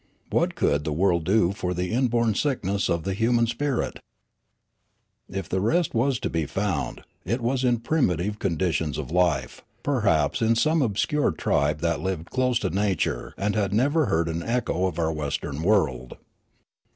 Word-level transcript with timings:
What 0.31 0.55
could 0.55 0.83
the 0.83 0.91
world 0.91 1.25
do 1.25 1.51
for 1.53 1.75
the 1.75 1.91
inborn 1.91 2.33
sickness 2.33 2.89
of 2.89 3.03
the 3.03 3.13
human 3.13 3.45
spirit? 3.45 3.99
If 5.29 5.47
the 5.47 5.61
rest 5.61 5.93
was 5.93 6.17
to 6.21 6.29
be 6.31 6.47
found, 6.47 7.03
it 7.23 7.39
was 7.39 7.63
in 7.63 7.81
primitive 7.81 8.39
con 8.39 8.57
ditions 8.57 8.97
of 8.97 9.11
life, 9.11 9.61
perhaps 9.83 10.41
in 10.41 10.55
some 10.55 10.81
obscure 10.81 11.29
tribe 11.33 11.81
that 11.81 11.99
lived 12.01 12.31
close 12.31 12.57
to 12.61 12.71
nature 12.71 13.35
and 13.37 13.53
had 13.53 13.73
never 13.75 14.07
heard 14.07 14.27
an 14.27 14.41
echo 14.41 14.87
of 14.87 14.97
our 14.97 15.09
Resurrections 15.09 15.41
ii 15.43 15.45
western 15.45 15.61
world. 15.61 16.17